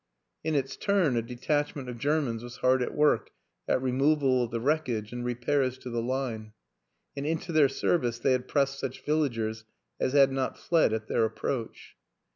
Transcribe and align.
In 0.43 0.55
its 0.55 0.77
turn 0.77 1.15
a 1.15 1.21
detachment 1.21 1.87
of 1.87 1.99
Germans 1.99 2.41
was 2.41 2.57
hard 2.57 2.81
at 2.81 2.95
work 2.95 3.29
at 3.67 3.79
removal 3.83 4.43
of 4.45 4.49
the 4.49 4.59
wreckage 4.59 5.13
and 5.13 5.23
repairs 5.23 5.77
to 5.77 5.91
the 5.91 6.01
line; 6.01 6.53
and 7.15 7.23
into 7.23 7.51
their 7.51 7.69
service 7.69 8.17
they 8.17 8.31
had 8.31 8.47
pressed 8.47 8.79
such 8.79 9.05
villagers 9.05 9.63
as 9.99 10.13
had 10.13 10.31
not 10.31 10.57
fled 10.57 10.91
at 10.91 11.05
their 11.07 11.23
approach. 11.23 11.95